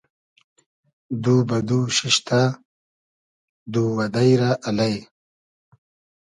[1.23, 2.41] دو بۂ دو شیشتۂ
[3.71, 4.93] دووئدݷ رۂ الݷ